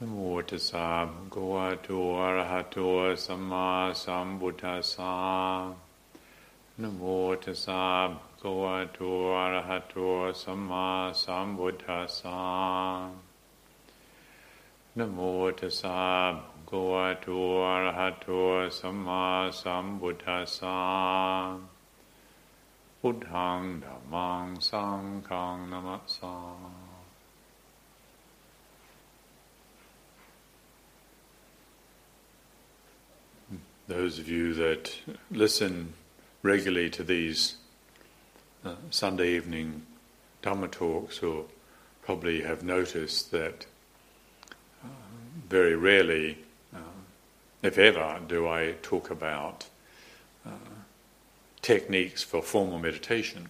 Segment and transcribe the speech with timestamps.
[0.00, 0.18] นะโม
[0.50, 2.76] ตัสสะภะคะวะโตอะระหะโต
[3.24, 3.68] สัมมา
[4.02, 5.16] สัมพุทธัสสะ
[6.80, 7.02] นะโม
[7.44, 8.98] ตัสสะภะคะวะโต
[9.38, 9.94] อะระหะโต
[10.42, 10.88] สัมมา
[11.22, 12.40] สัมพุทธัสสะ
[14.96, 15.18] นะโม
[15.58, 16.00] ตัสสะ
[16.32, 17.26] ภะคะวะโต
[17.66, 18.26] อะระหะโต
[18.78, 19.24] สัมมา
[19.60, 20.78] สัมพุทธัสสะ
[22.98, 26.36] พุทธังธัมมังสังฆังนะมัสสา
[33.88, 34.98] Those of you that
[35.30, 35.92] listen
[36.42, 37.54] regularly to these
[38.64, 39.86] uh, Sunday evening
[40.42, 41.46] Dhamma talks will
[42.02, 43.66] probably have noticed that
[44.82, 44.88] uh,
[45.48, 46.38] very rarely,
[46.74, 46.78] uh,
[47.62, 49.68] if ever, do I talk about
[50.44, 50.50] uh,
[51.62, 53.48] techniques for formal meditation.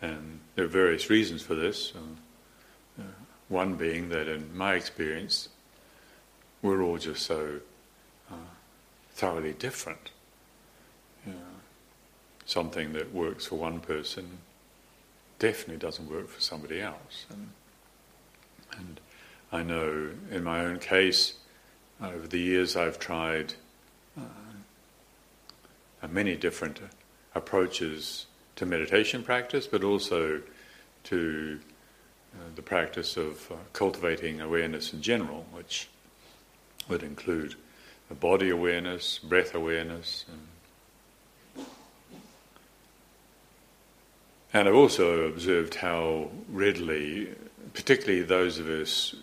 [0.00, 1.92] And there are various reasons for this.
[1.96, 3.06] Uh, uh,
[3.48, 5.48] one being that, in my experience,
[6.66, 7.60] we're all just so
[8.30, 8.34] uh,
[9.14, 10.10] thoroughly different.
[12.44, 14.38] Something that works for one person
[15.40, 17.26] definitely doesn't work for somebody else.
[17.28, 17.48] And,
[18.78, 19.00] and
[19.50, 21.34] I know in my own case,
[22.00, 23.54] over the years I've tried
[24.16, 24.22] uh,
[26.08, 26.80] many different
[27.34, 30.40] approaches to meditation practice, but also
[31.04, 31.58] to
[32.32, 35.88] uh, the practice of uh, cultivating awareness in general, which
[36.88, 37.54] would include
[38.14, 40.24] body awareness, breath awareness.
[41.56, 41.66] And,
[44.52, 47.34] and I've also observed how readily,
[47.74, 49.14] particularly those of us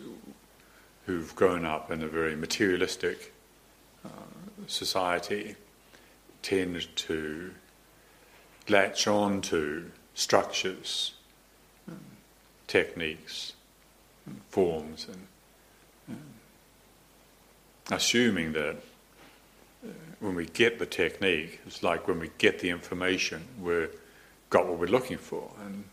[1.05, 3.33] who've grown up in a very materialistic
[4.05, 4.09] uh,
[4.67, 5.55] society,
[6.41, 7.53] tend to
[8.69, 11.13] latch on to structures,
[12.67, 13.53] techniques,
[14.49, 16.17] forms, and
[17.91, 18.75] assuming that
[19.85, 19.89] uh,
[20.19, 23.89] when we get the technique, it's like when we get the information, we've
[24.49, 25.49] got what we're looking for.
[25.65, 25.83] And,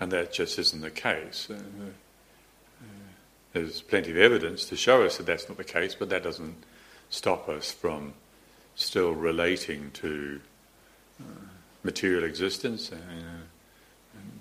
[0.00, 1.48] and that just isn't the case.
[1.50, 2.86] Uh, uh,
[3.52, 6.56] there's plenty of evidence to show us that that's not the case, but that doesn't
[7.10, 8.12] stop us from
[8.76, 10.40] still relating to
[11.82, 13.00] material existence and,
[14.14, 14.40] and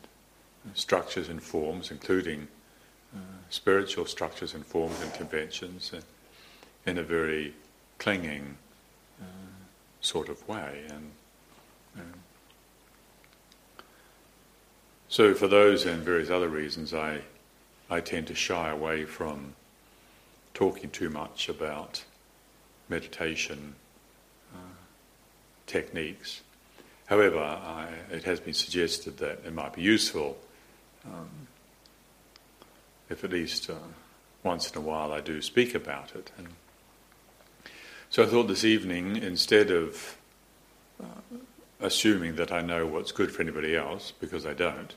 [0.76, 2.48] structures and forms, including
[3.50, 5.92] spiritual structures and forms and conventions
[6.86, 7.54] in a very
[7.98, 8.58] clinging
[9.22, 9.26] uh,
[10.02, 10.84] sort of way.
[10.90, 11.12] And
[15.10, 17.22] so, for those and various other reasons, I
[17.90, 19.54] I tend to shy away from
[20.54, 22.04] talking too much about
[22.90, 23.76] meditation
[24.54, 24.58] uh,
[25.66, 26.42] techniques.
[27.06, 30.38] However, I, it has been suggested that it might be useful
[31.06, 31.47] um,
[33.10, 33.76] if at least uh,
[34.44, 36.32] once in a while I do speak about it.
[36.38, 36.48] And
[38.10, 40.18] so I thought this evening, instead of
[41.02, 41.38] uh,
[41.80, 44.94] assuming that I know what's good for anybody else, because I don't,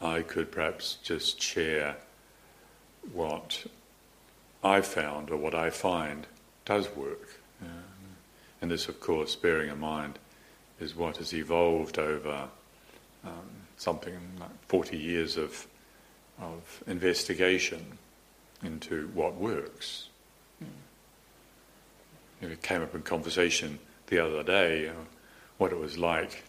[0.00, 1.96] I could perhaps just share
[3.12, 3.66] what
[4.62, 6.26] I found or what I find
[6.64, 7.40] does work.
[7.62, 8.16] Um,
[8.60, 10.18] and this, of course, bearing in mind,
[10.80, 12.48] is what has evolved over
[13.24, 15.66] um, something like 40 years of
[16.40, 17.98] of investigation
[18.62, 20.08] into what works.
[22.40, 24.92] It came up in conversation the other day uh,
[25.58, 26.44] what it was like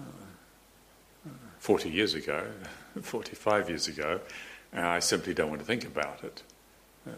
[0.00, 2.46] uh, 40 years ago,
[3.02, 4.20] 45 years ago,
[4.72, 6.42] and I simply don't want to think about it.
[7.06, 7.14] Um,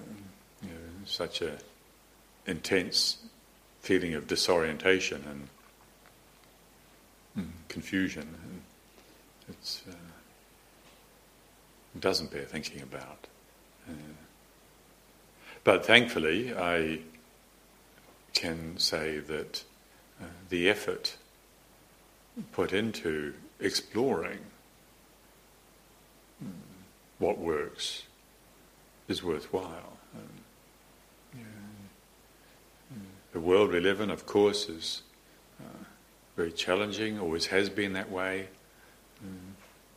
[0.62, 1.58] you know, such a
[2.46, 3.18] intense
[3.80, 5.48] feeling of disorientation
[7.36, 8.22] and mm, confusion.
[8.22, 8.62] And
[9.48, 9.94] it's uh,
[11.98, 13.26] doesn't bear thinking about.
[13.88, 13.92] Uh,
[15.64, 17.00] but thankfully, I
[18.32, 19.64] can say that
[20.20, 21.16] uh, the effort
[22.52, 24.38] put into exploring
[26.42, 26.50] mm,
[27.18, 28.04] what works
[29.08, 29.98] is worthwhile.
[30.14, 30.28] Um,
[31.36, 31.44] yeah.
[33.32, 35.02] The world we live in, of course, is
[35.60, 35.84] uh,
[36.36, 38.48] very challenging, always has been that way.
[39.24, 39.49] Mm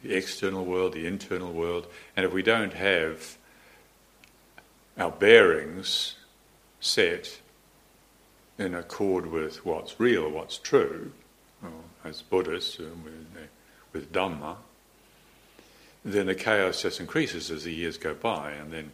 [0.03, 3.37] the external world, the internal world, and if we don't have
[4.97, 6.15] our bearings
[6.79, 7.39] set
[8.57, 11.11] in accord with what's real, what's true,
[12.03, 13.49] as Buddhists uh, with,
[13.93, 14.57] with Dhamma,
[16.03, 18.91] then the chaos just increases as the years go by, and then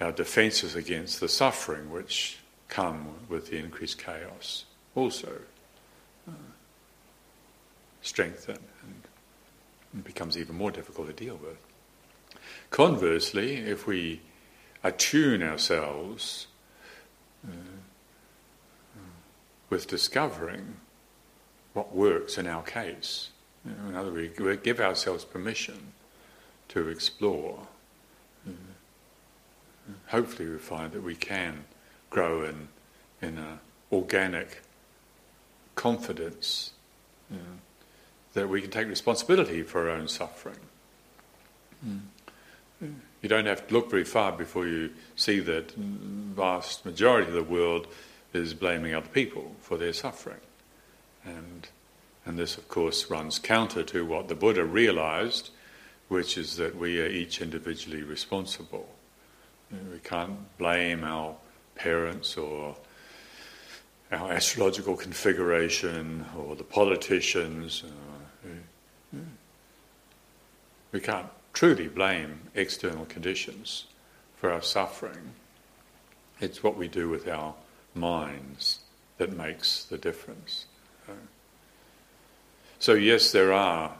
[0.00, 2.38] our defences against the suffering which
[2.68, 4.64] come with the increased chaos
[4.96, 5.40] also
[6.28, 6.32] uh,
[8.02, 8.58] strengthen.
[8.82, 9.02] And
[9.96, 11.56] it becomes even more difficult to deal with.
[12.70, 14.20] Conversely, if we
[14.82, 16.46] attune ourselves
[17.46, 17.50] uh,
[19.70, 20.76] with discovering
[21.72, 23.30] what works in our case,
[23.64, 25.92] you know, in other words, we give ourselves permission
[26.68, 27.66] to explore.
[28.46, 28.50] Uh,
[30.08, 31.64] hopefully, we find that we can
[32.10, 32.68] grow in
[33.22, 33.58] in an
[33.90, 34.60] organic
[35.74, 36.72] confidence
[37.30, 37.58] know,
[38.34, 40.58] that we can take responsibility for our own suffering.
[41.86, 42.00] Mm.
[43.22, 47.42] You don't have to look very far before you see that vast majority of the
[47.42, 47.86] world
[48.34, 50.40] is blaming other people for their suffering.
[51.24, 51.68] And,
[52.26, 55.50] and this, of course, runs counter to what the Buddha realized,
[56.08, 58.88] which is that we are each individually responsible.
[59.70, 61.34] We can't blame our
[61.76, 62.76] parents or
[64.12, 67.84] our astrological configuration or the politicians.
[67.86, 68.13] Uh,
[70.94, 73.86] we can't truly blame external conditions
[74.36, 75.32] for our suffering.
[76.40, 77.54] It's what we do with our
[77.96, 78.78] minds
[79.18, 80.66] that makes the difference.
[82.78, 83.92] So, yes, there are,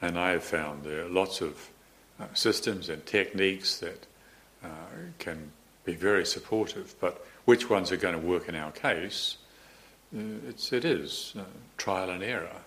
[0.00, 1.68] and I have found there are lots of
[2.18, 4.06] uh, systems and techniques that
[4.64, 4.68] uh,
[5.18, 5.52] can
[5.84, 9.36] be very supportive, but which ones are going to work in our case?
[10.16, 11.42] Uh, it's, it is uh,
[11.76, 12.62] trial and error.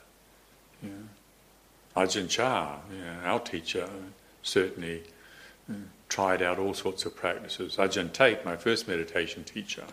[1.95, 3.89] Ajahn Chah, yeah, our teacher,
[4.43, 5.03] certainly
[5.69, 5.75] uh,
[6.09, 7.77] tried out all sorts of practices.
[7.77, 9.85] Ajahn Tate, my first meditation teacher,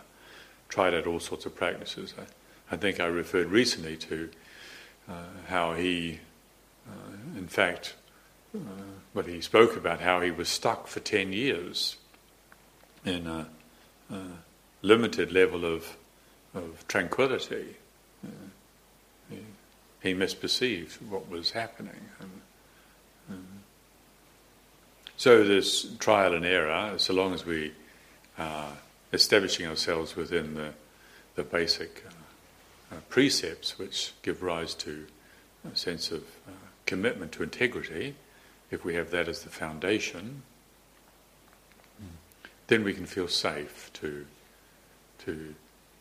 [0.67, 2.13] tried out all sorts of practices.
[2.17, 4.29] I, I think I referred recently to
[5.09, 5.13] uh,
[5.47, 6.19] how he,
[6.87, 7.95] uh, in fact,
[8.55, 8.59] uh,
[9.13, 11.95] what he spoke about how he was stuck for 10 years
[13.05, 13.47] in a,
[14.11, 14.21] a
[14.81, 15.97] limited level of,
[16.53, 17.77] of tranquility.
[18.25, 18.62] Uh, he,
[20.03, 22.09] he misperceived what was happening.
[22.19, 22.29] And,
[25.15, 27.71] so this trial and error, so long as we
[28.37, 28.73] are
[29.13, 30.73] establishing ourselves within the,
[31.35, 35.05] the basic uh, uh, precepts which give rise to
[35.71, 36.51] a sense of uh,
[36.85, 38.15] commitment to integrity,
[38.69, 40.41] if we have that as the foundation,
[42.67, 44.25] then we can feel safe to,
[45.19, 45.55] to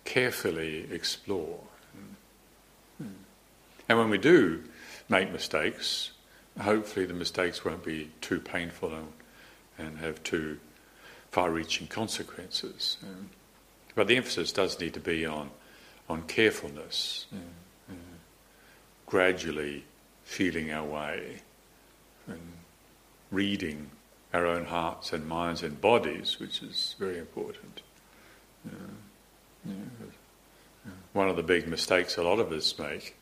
[0.04, 1.60] carefully explore.
[3.88, 4.62] And when we do
[5.08, 6.12] make mistakes,
[6.60, 9.12] hopefully the mistakes won't be too painful and,
[9.78, 10.58] and have too
[11.30, 12.98] far-reaching consequences.
[13.02, 13.30] Um,
[13.94, 15.50] but the emphasis does need to be on,
[16.08, 17.96] on carefulness, uh, uh,
[19.06, 19.84] gradually
[20.24, 21.42] feeling our way
[22.26, 22.40] and
[23.30, 23.90] reading
[24.32, 27.82] our own hearts and minds and bodies, which is very important.
[28.66, 28.70] Uh,
[29.66, 29.74] yeah,
[31.12, 33.14] one of the big mistakes a lot of us make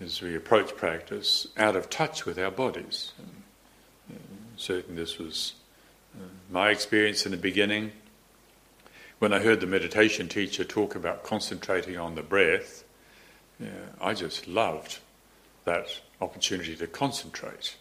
[0.00, 3.12] as we approach practice out of touch with our bodies.
[4.56, 5.54] Certainly, this was
[6.14, 7.92] uh, my experience in the beginning.
[9.18, 12.84] When I heard the meditation teacher talk about concentrating on the breath,
[13.58, 13.68] yeah,
[14.00, 14.98] I just loved
[15.64, 17.76] that opportunity to concentrate,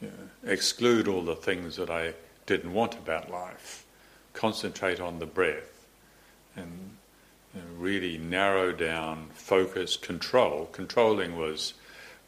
[0.00, 0.08] yeah,
[0.44, 2.14] exclude all the things that I
[2.44, 3.86] didn't want about life,
[4.34, 5.86] concentrate on the breath,
[6.56, 6.96] and
[7.76, 10.66] really narrow down, focus, control.
[10.72, 11.74] Controlling was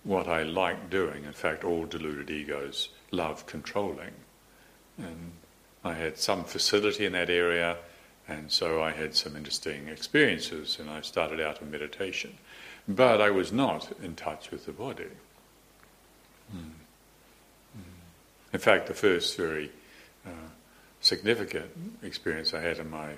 [0.04, 1.24] what I liked doing.
[1.24, 4.12] In fact, all deluded egos love controlling.
[4.98, 5.32] And
[5.84, 7.76] I had some facility in that area,
[8.28, 12.34] and so I had some interesting experiences, and I started out in meditation.
[12.88, 15.06] But I was not in touch with the body.
[16.54, 16.70] Mm.
[18.52, 19.70] In fact, the first very
[20.26, 20.48] uh,
[21.00, 21.70] significant
[22.02, 23.12] experience I had in my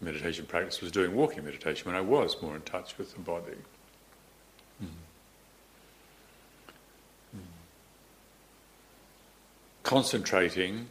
[0.00, 3.56] meditation practice was doing walking meditation when I was more in touch with the body.
[9.82, 10.86] Concentrating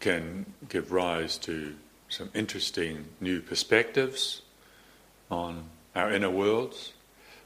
[0.00, 1.74] can give rise to
[2.08, 4.42] some interesting new perspectives
[5.30, 6.94] on our inner worlds,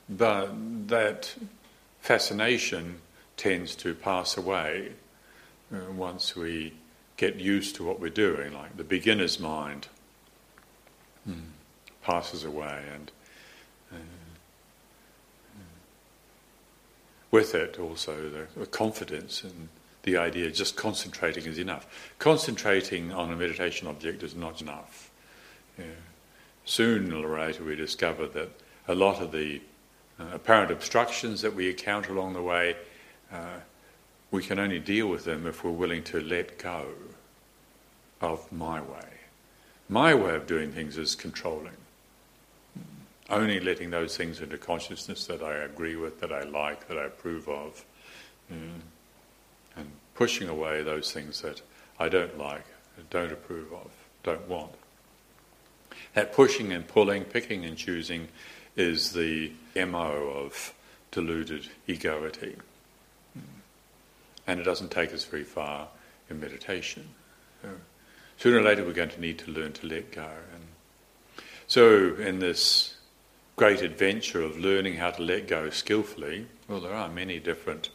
[0.09, 0.51] but
[0.89, 1.35] that
[2.01, 3.01] fascination
[3.37, 4.93] tends to pass away
[5.75, 6.73] uh, once we
[7.17, 9.89] get used to what we're doing, like the beginner's mind
[11.29, 11.41] mm.
[12.03, 13.11] passes away, and
[13.93, 13.97] uh,
[17.31, 19.69] with it also the, the confidence and
[20.03, 22.13] the idea just concentrating is enough.
[22.19, 25.11] Concentrating on a meditation object is not enough.
[25.77, 25.85] Yeah.
[26.65, 28.51] Soon later we discover that
[28.89, 29.61] a lot of the
[30.19, 32.77] uh, apparent obstructions that we encounter along the way,
[33.33, 33.59] uh,
[34.31, 36.87] we can only deal with them if we're willing to let go
[38.21, 39.16] of my way.
[39.89, 41.77] My way of doing things is controlling.
[43.29, 47.05] Only letting those things into consciousness that I agree with, that I like, that I
[47.05, 47.85] approve of,
[48.53, 48.81] Mm.
[49.77, 51.61] And pushing away those things that
[51.99, 52.65] I don't like,
[53.11, 53.91] don't approve of,
[54.23, 54.73] don't want.
[56.15, 58.29] That pushing and pulling, picking and choosing
[58.77, 60.73] is the MO of
[61.11, 62.57] deluded egoity.
[64.47, 65.89] And it doesn't take us very far
[66.31, 67.09] in meditation.
[68.39, 70.29] So sooner or later, we're going to need to learn to let go.
[70.55, 72.95] And so, in this
[73.57, 77.91] great adventure of learning how to let go skillfully, well, there are many different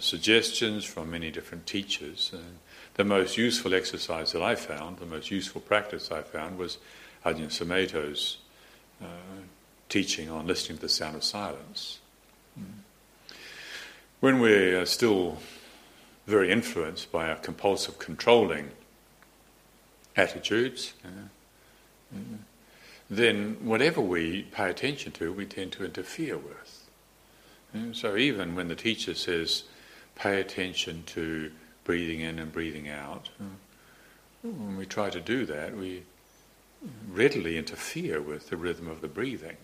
[0.00, 2.30] suggestions from many different teachers.
[2.32, 2.58] And
[2.94, 6.78] the most useful exercise that I found, the most useful practice I found, was
[7.24, 8.38] Ajahn Sumedho's
[9.00, 9.06] uh,
[9.88, 11.98] teaching on listening to the sound of silence.
[14.20, 15.38] When we're still
[16.26, 18.70] very influenced by our compulsive controlling
[20.16, 22.16] attitudes, uh,
[23.10, 26.88] then whatever we pay attention to, we tend to interfere with.
[27.92, 29.64] So even when the teacher says,
[30.14, 31.50] pay attention to
[31.84, 33.44] breathing in and breathing out, uh,
[34.42, 36.02] when we try to do that, we
[37.10, 39.56] readily interfere with the rhythm of the breathing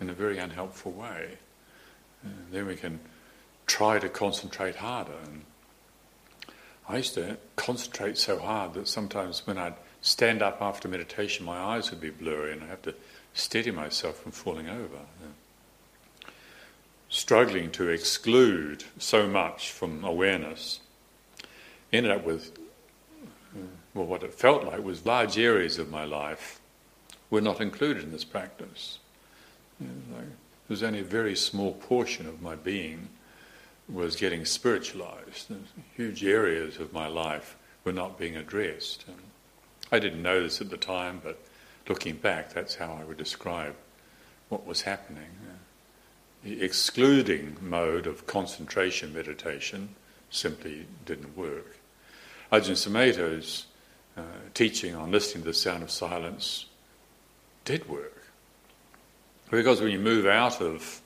[0.00, 1.36] in a very unhelpful way.
[2.22, 3.00] And then we can
[3.66, 5.12] try to concentrate harder.
[5.24, 5.44] And
[6.88, 11.56] I used to concentrate so hard that sometimes when I'd stand up after meditation, my
[11.56, 12.94] eyes would be blurry and I'd have to
[13.32, 14.98] steady myself from falling over.
[17.08, 20.80] Struggling to exclude so much from awareness,
[21.92, 22.58] ended up with,
[23.54, 23.60] uh,
[23.94, 26.60] well, what it felt like was large areas of my life
[27.30, 28.98] were not included in this practice.
[29.80, 30.28] Like, there
[30.68, 33.08] was only a very small portion of my being
[33.88, 35.52] was getting spiritualized.
[35.96, 39.04] Huge areas of my life were not being addressed.
[39.06, 39.18] And
[39.92, 41.38] I didn't know this at the time, but
[41.88, 43.74] looking back, that's how I would describe
[44.48, 45.28] what was happening.
[46.42, 49.90] The excluding mode of concentration meditation
[50.30, 51.78] simply didn't work.
[52.52, 53.66] Ajahn Sumedho's
[54.16, 54.22] uh,
[54.52, 56.66] teaching on listening to the sound of silence
[57.64, 58.26] did work.
[59.50, 61.00] Because when you move out of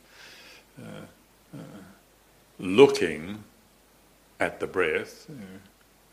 [0.80, 1.02] uh,
[2.58, 3.44] looking
[4.40, 5.28] at the breath,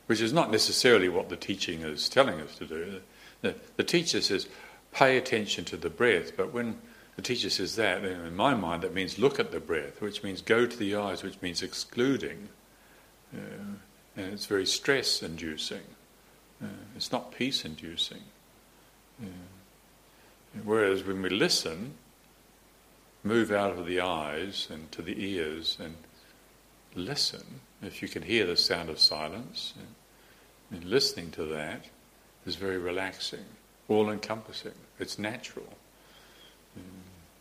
[0.08, 3.02] which is not necessarily what the teaching is telling us to do.
[3.42, 4.48] The, the, teacher says,
[4.92, 6.78] pay attention to the breath, but when
[7.16, 10.42] the teacher says that, in my mind, that means look at the breath, which means
[10.42, 12.50] go to the eyes, which means excluding.
[13.34, 13.76] Uh,
[14.18, 15.84] and it's very stress inducing.
[16.64, 18.22] Uh, it's not peace inducing.
[19.22, 19.28] Uh,
[20.64, 21.94] whereas when we listen,
[23.24, 25.96] move out of the eyes and to the ears and
[26.96, 29.74] listen, if you can hear the sound of silence,
[30.72, 31.86] and listening to that
[32.46, 33.46] is very relaxing,
[33.88, 34.74] all encompassing.
[35.00, 35.68] It's natural.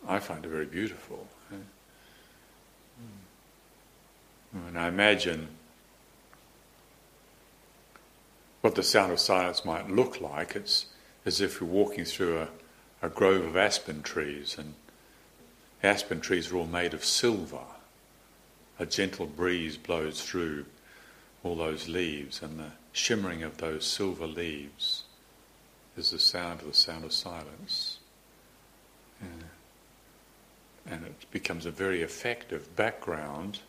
[0.07, 1.27] I find it very beautiful.
[1.49, 1.61] Hmm.
[4.69, 5.49] And I imagine
[8.61, 10.55] what the sound of silence might look like.
[10.55, 10.87] It's
[11.25, 12.49] as if you're walking through a,
[13.03, 14.75] a grove of aspen trees, and
[15.83, 17.65] aspen trees are all made of silver
[18.79, 20.67] a gentle breeze blows through
[21.43, 25.05] all those leaves, and the shimmering of those silver leaves
[25.97, 27.99] is the sound of the sound of silence.
[30.87, 33.61] And it becomes a very effective background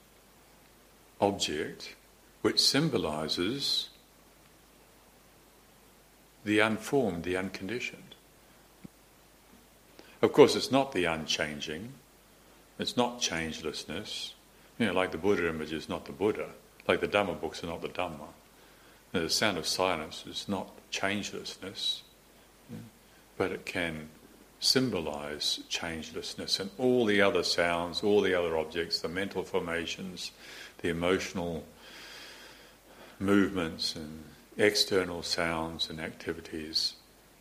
[1.21, 1.95] object
[2.41, 3.89] which symbolizes
[6.43, 8.15] the unformed, the unconditioned.
[10.21, 11.93] Of course, it's not the unchanging,
[12.77, 14.34] it's not changelessness,
[14.77, 16.49] you know, like the Buddha image is not the Buddha,
[16.87, 18.27] like the Dhamma books are not the Dhamma.
[19.11, 22.01] the sound of silence is not changelessness,
[23.37, 24.09] but it can
[24.59, 30.31] symbolize changelessness and all the other sounds, all the other objects, the mental formations,
[30.81, 31.63] the emotional
[33.19, 34.23] movements and
[34.57, 36.93] external sounds and activities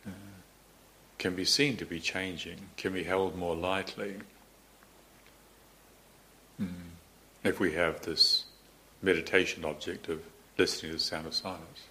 [0.05, 0.11] uh,
[1.17, 4.15] can be seen to be changing, can be held more lightly.
[6.61, 6.95] Mm
[7.45, 8.45] if we have this
[9.01, 10.21] meditation object of
[10.57, 11.83] listening to the sound of silence.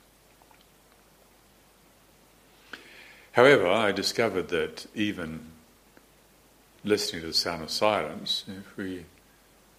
[3.33, 5.53] However, I discovered that even
[6.83, 9.07] listening to the sound of silence, if we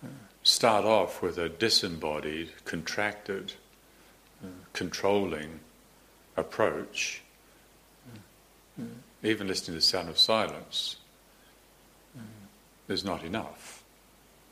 [0.04, 0.08] uh,
[0.44, 3.54] start off with a disembodied, contracted,
[4.44, 5.60] uh, controlling
[6.38, 7.22] approach,
[8.80, 8.84] uh,
[9.24, 10.98] even listening to the sound of silence
[12.18, 12.22] uh,
[12.88, 13.84] is not enough.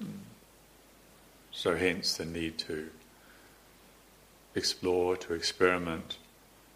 [0.03, 0.32] Mm.
[1.53, 2.89] So, hence the need to
[4.55, 6.17] explore, to experiment,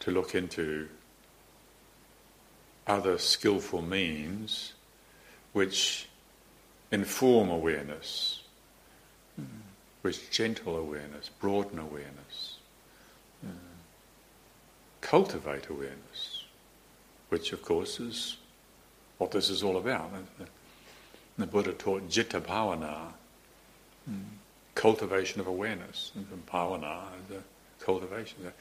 [0.02, 0.88] to look into
[2.86, 4.74] other skillful means
[5.52, 6.08] which
[6.92, 8.44] inform awareness,
[10.04, 12.58] which gentle awareness, broaden awareness,
[13.44, 13.50] uh,
[15.02, 16.46] cultivate awareness,
[17.30, 18.38] which of course is
[19.18, 20.12] what this is all about.
[21.38, 23.12] The Buddha taught citta bhavana,
[24.10, 24.24] mm,
[24.78, 27.42] cultivation of awareness, and bhavana, the
[27.80, 28.54] cultivation.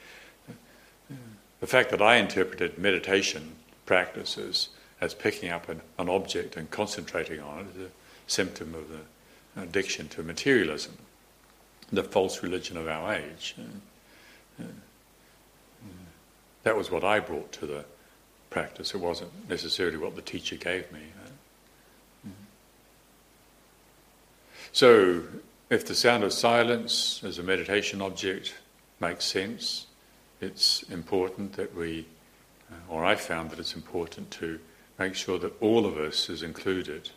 [1.59, 3.55] The fact that I interpreted meditation
[3.85, 4.69] practices
[4.99, 7.91] as picking up an, an object and concentrating on it is a
[8.25, 10.97] symptom of the addiction to materialism,
[11.91, 13.55] the false religion of our age.
[16.63, 17.85] That was what I brought to the
[18.49, 18.95] practice.
[18.95, 21.01] It wasn't necessarily what the teacher gave me.
[24.73, 25.23] So,
[25.69, 28.55] if the sound of silence as a meditation object
[28.99, 29.87] makes sense,
[30.39, 32.05] it's important that we,
[32.71, 34.59] uh, or I found that it's important to
[34.97, 37.09] make sure that all of us is included.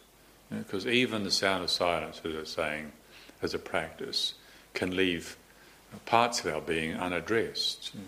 [0.51, 2.93] Because you know, even the sound of silence, as I was saying,
[3.43, 4.35] as a practice,
[4.75, 5.37] can leave
[6.07, 7.95] parts of our being unaddressed.
[7.95, 8.07] You know,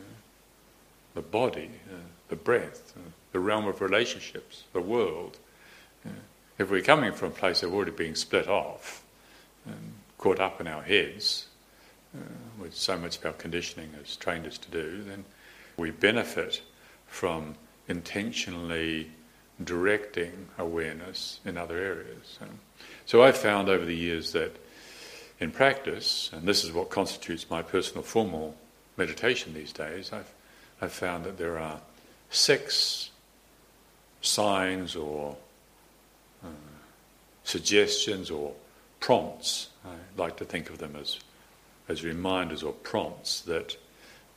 [1.15, 1.97] the body, uh,
[2.29, 5.39] the breath, uh, the realm of relationships, the world.
[6.05, 6.17] You know,
[6.59, 9.03] if we're coming from a place of already being split off
[9.67, 11.49] and caught up in our heads,
[12.15, 12.21] uh,
[12.59, 15.25] which so much of our conditioning has trained us to do, then
[15.77, 16.63] we benefit
[17.09, 17.57] from
[17.89, 19.11] intentionally
[19.65, 22.39] directing awareness in other areas.
[23.05, 24.57] So I've found over the years that
[25.41, 28.55] in practice, and this is what constitutes my personal formal
[28.97, 30.33] meditation these days, I've,
[30.81, 31.81] I've found that there are
[32.31, 33.11] six
[34.21, 35.37] signs or
[36.45, 36.49] uh,
[37.43, 38.53] suggestions or
[39.01, 39.69] prompts.
[39.85, 41.19] I like to think of them as,
[41.89, 43.77] as reminders or prompts that,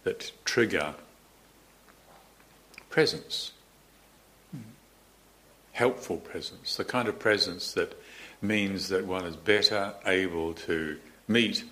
[0.03, 0.95] that trigger
[2.89, 3.51] presence
[5.75, 8.01] helpful presence, the kind of presence that
[8.41, 10.97] means that one is better able to
[11.27, 11.65] meet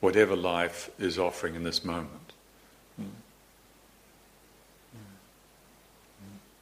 [0.00, 2.32] whatever life is offering in this moment.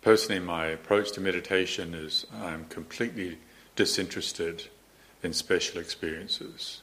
[0.02, 3.38] Personally, my approach to meditation is I'm completely
[3.76, 4.64] disinterested
[5.22, 6.82] in special experiences.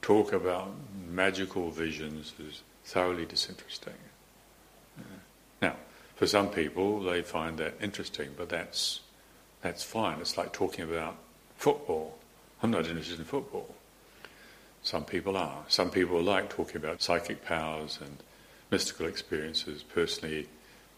[0.00, 0.72] Talk about
[1.08, 3.94] magical visions is thoroughly disinteresting.
[5.60, 5.76] Now,
[6.16, 9.00] for some people, they find that interesting, but that's,
[9.60, 10.18] that's fine.
[10.20, 11.16] It's like talking about
[11.56, 12.18] football.
[12.62, 13.72] I'm not interested in football.
[14.82, 15.62] Some people are.
[15.68, 18.16] Some people like talking about psychic powers and
[18.72, 19.84] mystical experiences.
[19.84, 20.48] Personally,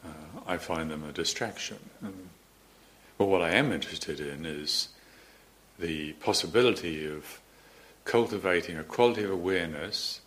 [0.03, 0.09] uh,
[0.47, 1.79] I find them a distraction.
[2.01, 2.31] And,
[3.19, 4.89] but what I am interested in is
[5.79, 7.41] the possibility of
[8.05, 10.21] cultivating a quality of awareness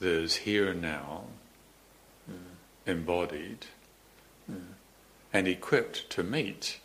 [0.00, 1.24] that is here and now,
[2.28, 2.34] uh,
[2.86, 3.66] embodied,
[5.32, 6.78] and equipped to meet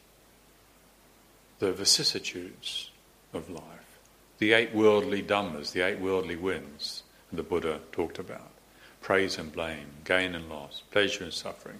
[1.60, 2.91] the vicissitudes
[3.34, 3.99] of life.
[4.38, 8.51] The eight worldly dhammas, the eight worldly winds the Buddha talked about
[9.01, 11.80] praise and blame, gain and loss, pleasure and suffering,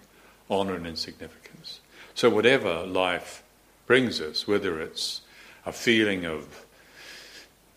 [0.50, 1.82] honour and insignificance.
[2.13, 3.43] So, whatever life
[3.86, 5.21] brings us, whether it's
[5.67, 6.65] a feeling of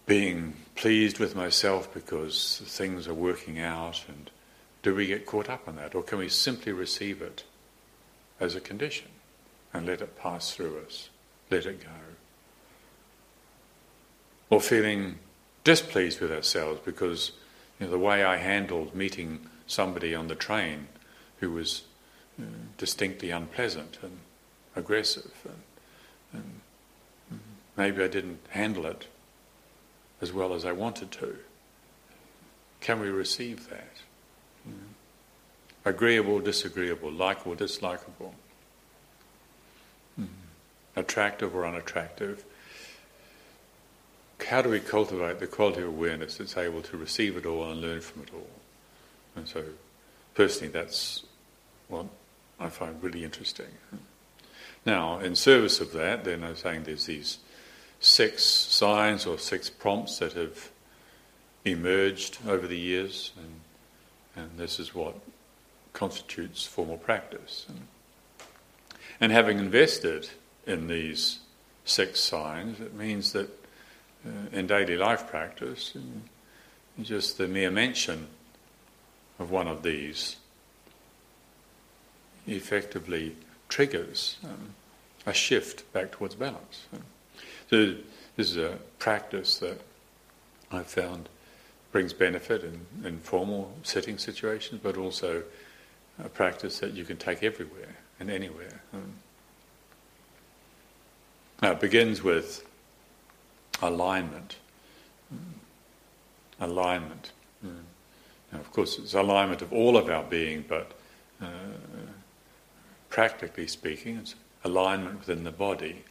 [0.07, 4.31] being pleased with myself because things are working out, and
[4.85, 7.43] do we get caught up in that, or can we simply receive it
[8.39, 9.09] as a condition
[9.75, 11.11] and let it pass through us,
[11.51, 11.91] let it go.
[14.51, 15.19] Or feeling
[15.65, 17.33] displeased with ourselves because
[17.79, 20.87] you know, the way I handled meeting somebody on the train
[21.41, 21.83] who was
[22.39, 24.19] you know, distinctly unpleasant and
[24.77, 26.60] aggressive, and, and
[27.81, 29.07] maybe I didn't handle it
[30.21, 31.39] as well as I wanted to.
[32.81, 33.97] Can we receive that?
[35.85, 38.33] agreeable, disagreeable, likable, dislikable,
[40.21, 40.27] mm.
[40.95, 42.45] attractive or unattractive.
[44.47, 47.81] How do we cultivate the quality of awareness that's able to receive it all and
[47.81, 48.51] learn from it all?
[49.37, 49.65] And so,
[50.35, 51.25] personally, that's
[51.89, 52.07] what
[52.59, 53.73] I find really interesting.
[54.85, 57.39] Now, in service of that, then I'm saying there's these
[58.01, 60.71] six signs or six prompts that have
[61.65, 65.15] emerged over the years, and, and this is what
[65.93, 67.67] constitutes formal practice.
[69.21, 70.31] And having invested
[70.67, 71.41] in these
[71.85, 73.51] six signs, it means that
[74.27, 75.95] uh, in daily life practice,
[77.03, 78.29] just the mere mention
[79.39, 80.37] of one of these
[82.47, 83.37] effectively
[83.69, 84.75] triggers um,
[85.27, 86.87] a shift back towards balance.
[87.71, 87.95] So
[88.37, 89.81] this is a practice that
[90.73, 91.29] I've found
[91.93, 95.45] brings benefit in, in formal sitting situations, but also
[96.23, 98.83] a practice that you can take everywhere and anywhere.
[98.93, 99.13] Um,
[101.63, 102.67] now it begins with
[103.81, 104.57] alignment.
[106.59, 107.31] alignment.
[107.65, 107.83] Mm.
[108.53, 110.91] Now, of course, it's alignment of all of our being, but
[111.41, 111.47] uh,
[113.09, 116.03] practically speaking, it's alignment within the body.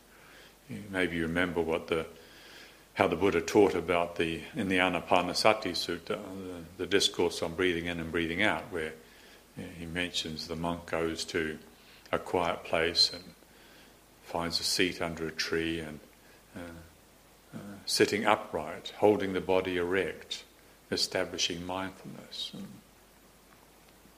[0.90, 2.06] Maybe you remember what the
[2.94, 7.86] how the Buddha taught about the in the Anapanasati Sutta, the, the discourse on breathing
[7.86, 8.94] in and breathing out, where
[9.78, 11.58] he mentions the monk goes to
[12.12, 13.24] a quiet place and
[14.24, 16.00] finds a seat under a tree and
[16.56, 16.60] uh,
[17.54, 20.44] uh, sitting upright, holding the body erect,
[20.92, 22.52] establishing mindfulness.
[22.54, 22.68] And,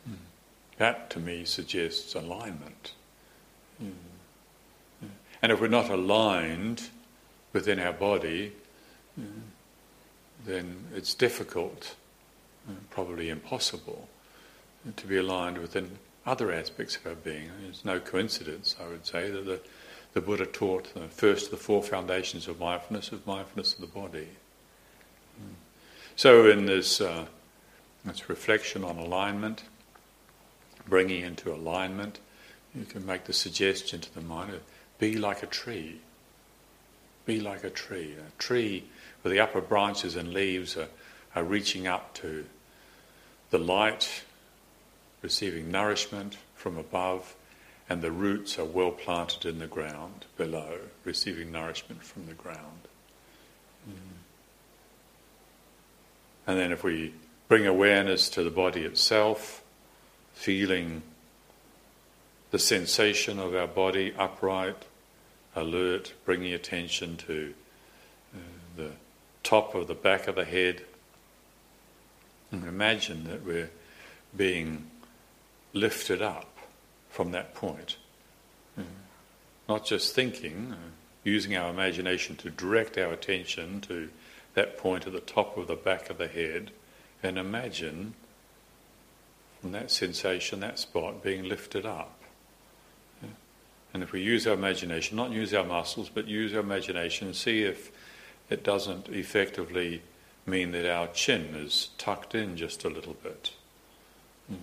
[0.09, 0.19] mm,
[0.77, 2.93] that to me suggests alignment.
[3.81, 3.93] Mm,
[5.41, 6.89] and if we're not aligned
[7.53, 8.53] within our body,
[10.45, 11.95] then it's difficult,
[12.89, 14.07] probably impossible,
[14.95, 17.49] to be aligned within other aspects of our being.
[17.67, 19.59] It's no coincidence, I would say, that the,
[20.13, 23.87] the Buddha taught the first of the four foundations of mindfulness is mindfulness of the
[23.87, 24.27] body.
[26.15, 27.25] So, in this, uh,
[28.05, 29.63] this reflection on alignment,
[30.87, 32.19] bringing into alignment,
[32.75, 34.53] you can make the suggestion to the mind
[35.01, 35.99] be like a tree.
[37.25, 38.13] Be like a tree.
[38.13, 38.83] A tree
[39.21, 40.89] where the upper branches and leaves are,
[41.35, 42.45] are reaching up to
[43.49, 44.21] the light,
[45.23, 47.35] receiving nourishment from above,
[47.89, 52.87] and the roots are well planted in the ground below, receiving nourishment from the ground.
[53.89, 53.95] Mm.
[56.45, 57.15] And then if we
[57.47, 59.63] bring awareness to the body itself,
[60.35, 61.01] feeling
[62.51, 64.85] the sensation of our body upright,
[65.55, 67.53] alert, bringing attention to
[68.33, 68.39] uh,
[68.77, 68.91] the
[69.43, 70.81] top of the back of the head.
[72.51, 73.71] And imagine that we're
[74.35, 74.89] being
[75.73, 76.57] lifted up
[77.09, 77.97] from that point.
[78.77, 78.83] Uh,
[79.67, 80.89] not just thinking, uh,
[81.23, 84.09] using our imagination to direct our attention to
[84.53, 86.71] that point at the top of the back of the head
[87.23, 88.13] and imagine
[89.61, 92.20] from that sensation, that spot being lifted up.
[93.91, 93.95] Yeah.
[93.95, 97.63] And if we use our imagination, not use our muscles, but use our imagination, see
[97.63, 97.91] if
[98.49, 100.01] it doesn't effectively
[100.45, 103.51] mean that our chin is tucked in just a little bit.
[104.51, 104.57] Mm.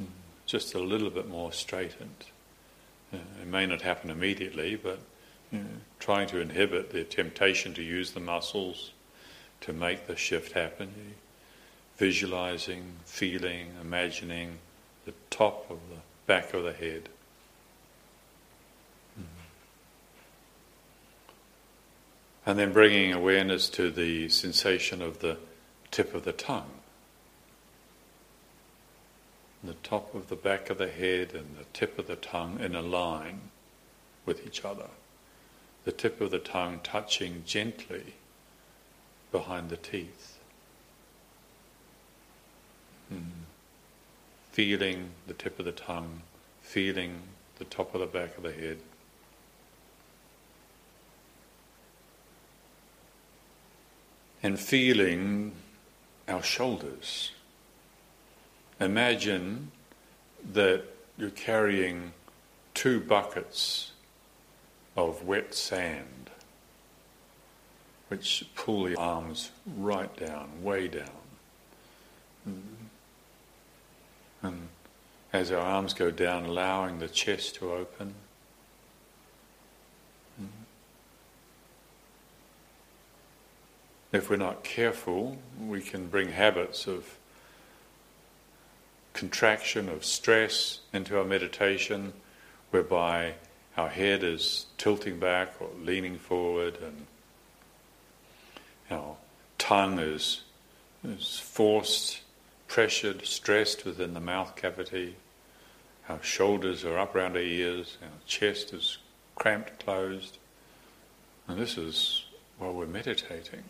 [0.00, 0.06] Mm.
[0.46, 2.24] Just a little bit more straightened.
[3.12, 5.00] Uh, it may not happen immediately, but
[5.52, 5.60] know,
[5.98, 8.92] trying to inhibit the temptation to use the muscles
[9.60, 11.14] to make the shift happen.
[11.98, 14.58] Visualizing, feeling, imagining
[15.04, 17.08] the top of the back of the head.
[22.50, 25.36] And then bringing awareness to the sensation of the
[25.92, 26.72] tip of the tongue.
[29.62, 32.74] The top of the back of the head and the tip of the tongue in
[32.74, 33.50] a line
[34.26, 34.88] with each other
[35.84, 38.14] the tip of the tongue touching gently
[39.30, 40.38] behind the teeth.
[43.12, 43.22] Mm.
[44.50, 46.22] Feeling the tip of the tongue,
[46.60, 47.20] feeling
[47.58, 48.78] the top of the back of the head.
[54.42, 55.52] And feeling
[56.26, 57.32] our shoulders.
[58.80, 59.70] Imagine
[60.52, 60.84] that
[61.18, 62.12] you're carrying
[62.72, 63.92] two buckets
[64.96, 66.30] of wet sand,
[68.08, 71.10] which pull the arms right down, way down.
[74.42, 74.68] And
[75.32, 78.14] as our arms go down, allowing the chest to open.
[84.12, 87.16] If we're not careful, we can bring habits of
[89.12, 92.12] contraction, of stress into our meditation,
[92.70, 93.34] whereby
[93.76, 97.06] our head is tilting back or leaning forward, and
[98.90, 99.16] our
[99.58, 100.42] tongue is,
[101.04, 102.22] is forced,
[102.66, 105.14] pressured, stressed within the mouth cavity.
[106.08, 108.98] Our shoulders are up around our ears, our chest is
[109.36, 110.38] cramped, closed.
[111.46, 112.24] And this is
[112.58, 113.62] while we're meditating.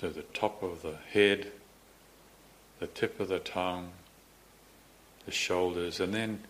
[0.00, 1.48] So the top of the head,
[2.78, 3.90] the tip of the tongue,
[5.26, 6.40] the shoulders, and then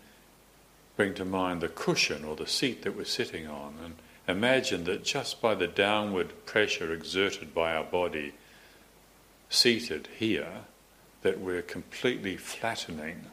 [0.95, 3.73] bring to mind the cushion or the seat that we're sitting on.
[3.83, 8.31] And imagine that just by the downward pressure exerted by our body,
[9.49, 10.61] seated here,
[11.21, 13.25] that we're completely flattening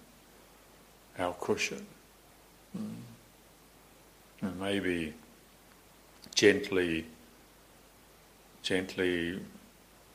[1.16, 1.86] our cushion.
[2.76, 2.94] Mm.
[4.40, 5.14] And maybe
[6.34, 7.06] gently,
[8.64, 9.38] gently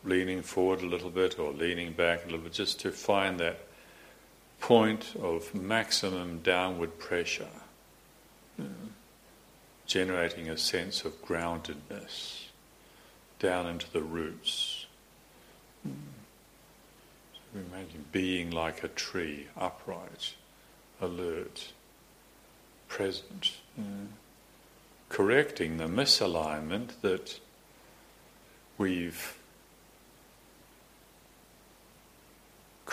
[0.06, 3.60] leaning forward a little bit or leaning back a little bit, just to find that
[4.60, 7.48] point of maximum downward pressure.
[9.86, 12.46] generating a sense of groundedness
[13.40, 14.86] down into the roots.
[15.86, 15.92] So
[17.54, 20.36] imagine being like a tree, upright,
[21.02, 21.74] alert,
[22.88, 23.58] present,
[25.10, 27.40] correcting the misalignment that
[28.78, 29.38] we've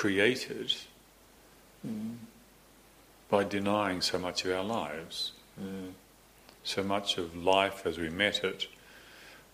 [0.01, 0.75] created
[1.87, 2.17] mm,
[3.29, 5.33] by denying so much of our lives.
[5.63, 5.91] Mm,
[6.65, 8.67] so much of life as we met it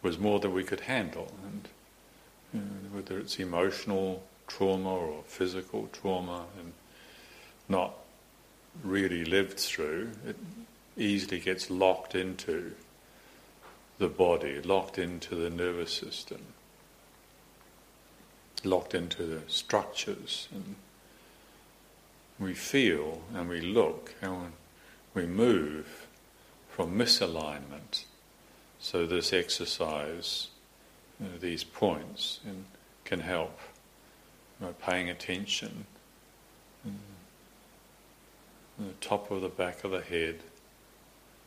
[0.03, 1.69] was more than we could handle, and
[2.93, 6.73] whether it's emotional trauma or physical trauma, and
[7.69, 7.95] not
[8.85, 10.37] really lived through, it
[10.97, 12.71] easily gets locked into
[13.99, 16.43] the body, locked into the nervous system,
[18.65, 20.77] locked into the structures, and
[22.39, 24.53] we feel and we look and
[25.15, 26.07] we move
[26.69, 28.05] from misalignment.
[28.79, 30.49] So this exercise,
[31.21, 32.41] uh, you know, these points,
[33.05, 33.59] can help
[34.61, 35.87] by paying attention.
[38.79, 40.41] The top of the back of the head,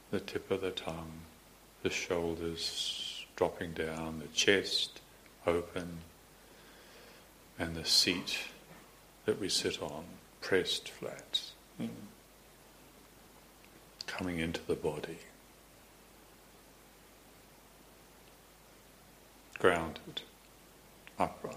[0.10, 1.22] the tip of the tongue,
[1.84, 5.00] the shoulders dropping down, the chest
[5.46, 6.00] open,
[7.60, 8.40] and the seat
[9.26, 10.06] that we sit on
[10.42, 11.42] pressed flat.
[11.80, 11.90] Mm
[14.10, 15.18] coming into the body.
[19.60, 20.22] Grounded,
[21.18, 21.56] upright.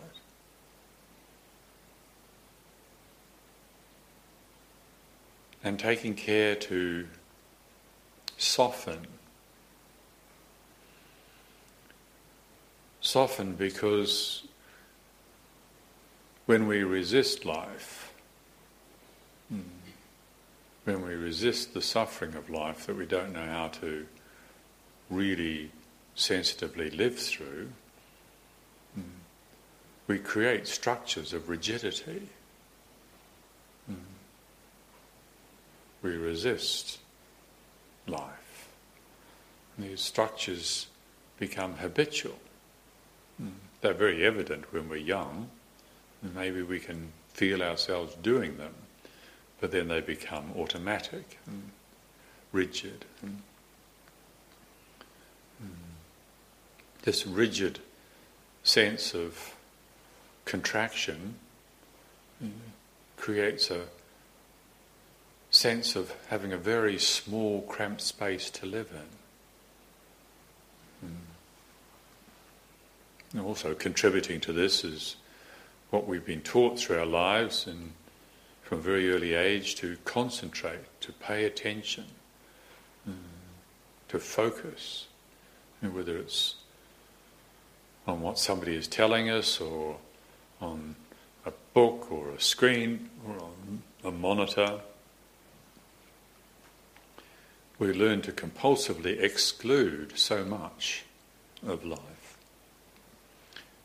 [5.65, 7.07] And taking care to
[8.37, 9.07] soften.
[13.01, 14.45] Soften because
[16.46, 18.12] when we resist life,
[19.48, 19.61] hmm,
[20.85, 24.07] when we resist the suffering of life that we don't know how to
[25.11, 25.70] really
[26.14, 27.68] sensitively live through,
[28.98, 29.05] mm,
[30.07, 32.28] we create structures of rigidity.
[33.90, 33.96] Mm.
[36.02, 36.98] We resist
[38.07, 38.68] life.
[39.78, 40.88] These structures
[41.38, 42.38] become habitual.
[43.81, 45.50] They're very evident when we're young,
[46.23, 48.75] maybe we can feel ourselves doing them
[49.63, 51.71] but then they become automatic and
[52.51, 53.05] rigid.
[53.23, 53.43] And,
[55.63, 55.69] mm,
[57.03, 57.79] this rigid
[58.65, 59.55] sense of
[60.45, 61.37] contraction
[62.43, 62.51] mm,
[63.17, 63.83] creates a
[65.53, 69.09] sense of having a very small, cramped space to live in.
[73.33, 75.15] And also contributing to this is
[75.92, 77.92] what we've been taught through our lives and
[78.62, 82.07] from a very early age to concentrate, to pay attention,
[84.09, 85.07] to focus,
[85.83, 86.55] and whether it's
[88.07, 89.98] on what somebody is telling us or
[90.62, 90.96] on
[91.44, 94.81] a book or a screen or on a monitor.
[97.78, 101.05] We learn to compulsively exclude so much
[101.66, 102.12] of life.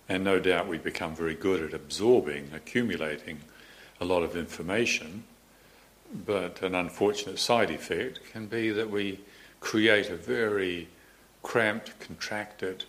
[0.09, 3.39] And no doubt we become very good at absorbing, accumulating
[3.99, 5.23] a lot of information,
[6.25, 9.19] but an unfortunate side effect can be that we
[9.59, 10.87] create a very
[11.43, 12.85] cramped, contracted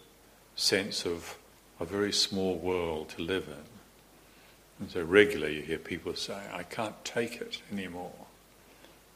[0.54, 1.36] sense of
[1.80, 3.64] a very small world to live in.
[4.80, 8.12] And so regularly you hear people say, I can't take it anymore.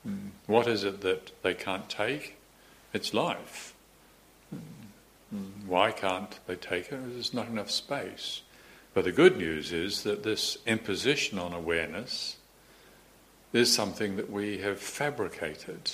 [0.07, 0.31] Mm.
[0.47, 2.37] What is it that they can't take?
[2.93, 3.72] It's life.
[5.67, 7.01] Why can't they take it?
[7.13, 8.43] There's not enough space.
[8.93, 12.37] But the good news is that this imposition on awareness
[13.53, 15.93] is something that we have fabricated.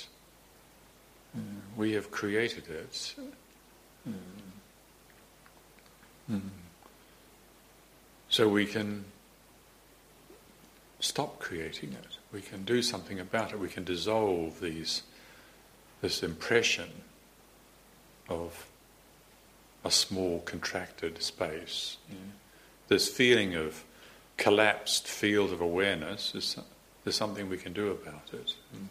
[1.37, 1.77] Mm.
[1.77, 3.15] We have created it.
[4.07, 4.13] Mm.
[6.31, 6.41] Mm.
[8.27, 9.05] So we can
[10.99, 12.17] stop creating it.
[12.33, 13.59] We can do something about it.
[13.59, 15.03] We can dissolve these,
[16.01, 16.89] this impression
[18.27, 18.68] of
[19.83, 21.97] a small contracted space.
[22.09, 22.15] Yeah.
[22.87, 23.83] This feeling of
[24.37, 26.57] collapsed field of awareness is
[27.03, 28.55] there's something we can do about it.
[28.75, 28.87] Mm.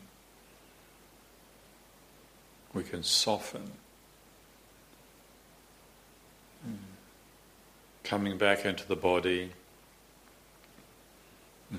[2.75, 3.73] We can soften.
[6.67, 6.77] Mm.
[8.05, 9.51] Coming back into the body,
[11.73, 11.79] mm.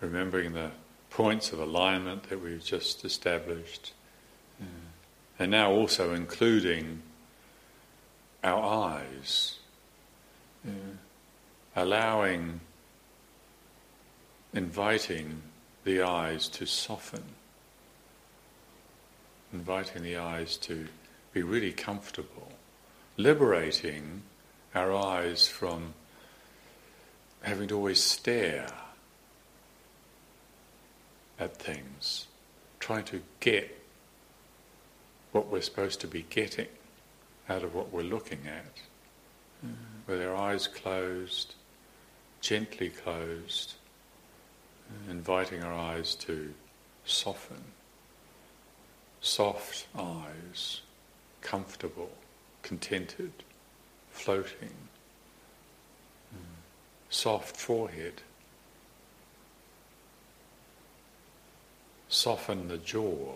[0.00, 0.70] remembering the
[1.10, 3.92] points of alignment that we've just established,
[5.38, 7.02] and now also including
[8.42, 9.56] our eyes
[10.64, 10.72] yeah.
[11.76, 12.60] allowing,
[14.52, 15.42] inviting
[15.84, 17.22] the eyes to soften.
[19.52, 20.86] inviting the eyes to
[21.32, 22.48] be really comfortable,
[23.16, 24.22] liberating
[24.74, 25.92] our eyes from
[27.42, 28.72] having to always stare
[31.38, 32.28] at things,
[32.80, 33.78] trying to get
[35.32, 36.68] what we're supposed to be getting
[37.48, 39.74] out of what we're looking at, mm.
[40.06, 41.54] with our eyes closed,
[42.40, 43.74] gently closed,
[45.08, 46.52] inviting our eyes to
[47.04, 47.62] soften.
[49.20, 50.80] Soft eyes,
[51.40, 52.10] comfortable,
[52.62, 53.32] contented,
[54.10, 54.74] floating.
[57.12, 58.22] Soft forehead.
[62.08, 63.34] Soften the jaw.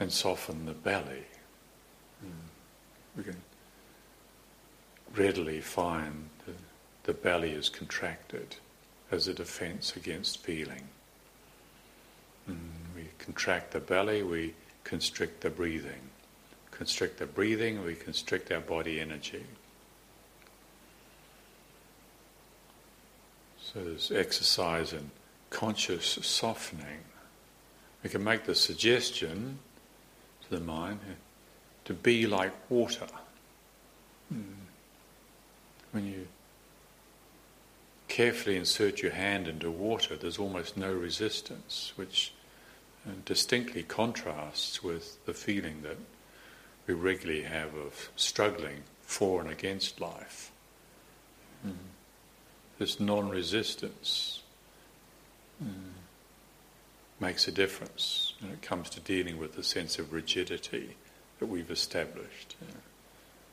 [0.00, 1.24] And soften the belly.
[3.16, 3.36] We can
[5.14, 6.56] readily find that
[7.04, 8.56] the belly is contracted
[9.10, 10.88] as a defense against feeling.
[12.48, 12.56] Mm,
[12.96, 16.00] we contract the belly, we constrict the breathing.
[16.70, 19.44] Constrict the breathing, we constrict our body energy.
[23.60, 25.10] So there's exercise in
[25.50, 27.04] conscious softening.
[28.02, 29.58] We can make the suggestion
[30.50, 31.00] the mind
[31.84, 33.06] to be like water.
[34.32, 34.44] Mm.
[35.92, 36.28] When you
[38.08, 42.32] carefully insert your hand into water, there's almost no resistance, which
[43.06, 45.96] uh, distinctly contrasts with the feeling that
[46.86, 50.50] we regularly have of struggling for and against life.
[51.66, 51.74] Mm.
[52.78, 54.42] This non resistance
[55.62, 55.90] mm,
[57.20, 60.96] makes a difference when it comes to dealing with the sense of rigidity
[61.38, 62.56] that we've established.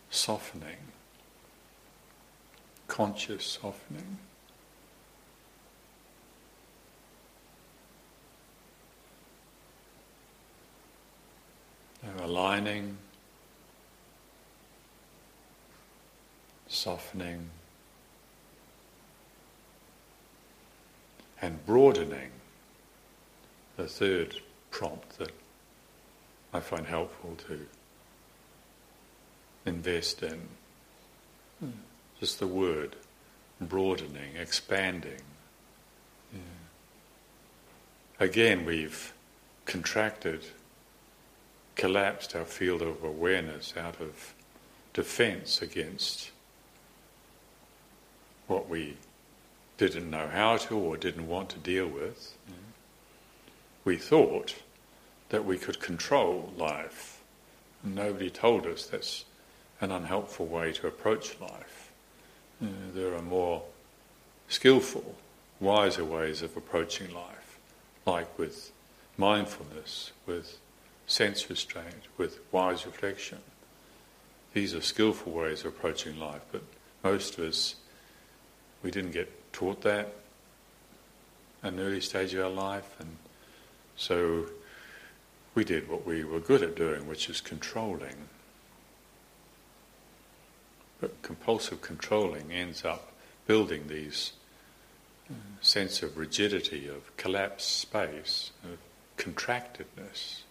[0.09, 0.77] Softening,
[2.87, 4.17] conscious softening.
[12.27, 12.97] aligning,
[16.67, 17.49] softening,
[21.41, 22.31] and broadening.
[23.77, 24.35] The third
[24.71, 25.31] prompt that
[26.53, 27.65] I find helpful to
[29.65, 30.41] invest in.
[31.59, 31.69] Hmm.
[32.19, 32.95] Just the word
[33.61, 35.21] broadening, expanding.
[36.33, 36.39] Yeah.
[38.19, 39.13] Again, we've
[39.65, 40.43] contracted
[41.75, 44.33] collapsed our field of awareness out of
[44.93, 46.31] defense against
[48.47, 48.97] what we
[49.77, 52.35] didn't know how to or didn't want to deal with.
[53.87, 54.53] We thought
[55.29, 57.21] that we could control life.
[57.85, 59.23] Nobody told us that's
[59.79, 61.89] an unhelpful way to approach life.
[62.61, 63.63] Uh, there are more
[64.49, 65.15] skillful,
[65.61, 67.59] wiser ways of approaching life,
[68.05, 68.73] like with
[69.15, 70.59] mindfulness, with
[71.05, 73.39] sense restraint, with wise reflection.
[74.53, 76.63] These are skillful ways of approaching life, but
[77.05, 77.75] most of us,
[78.83, 80.13] we didn't get taught that
[81.63, 83.15] at an early stage of our life, and
[83.97, 84.45] so
[85.55, 88.29] we did what we were good at doing, which is controlling.
[91.01, 93.11] But compulsive controlling ends up
[93.47, 94.33] building these
[95.61, 98.77] sense of rigidity, of collapsed space, of
[99.17, 100.43] contractedness.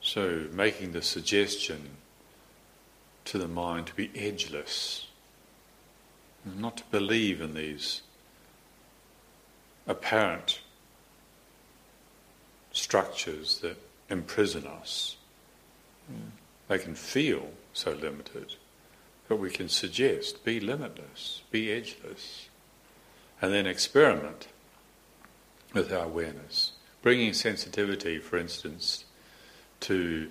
[0.00, 1.96] So, making the suggestion
[3.24, 5.08] to the mind to be edgeless,
[6.44, 8.02] not to believe in these
[9.86, 10.60] apparent
[12.72, 13.76] structures that
[14.10, 15.16] imprison us.
[16.68, 18.54] They can feel so limited,
[19.28, 22.48] but we can suggest be limitless, be edgeless,
[23.40, 24.48] and then experiment
[25.72, 26.72] with our awareness.
[27.02, 29.04] Bringing sensitivity, for instance,
[29.80, 30.30] to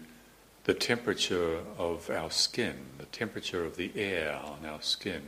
[0.65, 5.21] the temperature of our skin, the temperature of the air on our skin.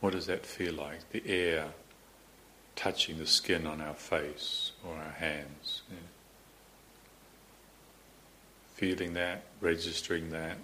[0.00, 1.10] What does that feel like?
[1.10, 1.74] The air
[2.80, 5.82] touching the skin on our face or our hands.
[5.90, 5.96] Yeah.
[8.74, 10.56] Feeling that, registering that.